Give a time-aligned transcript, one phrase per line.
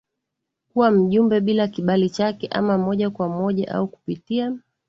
[0.73, 4.57] kuwa mjumbe bila kibali chake ama moja kwa moja au kupitia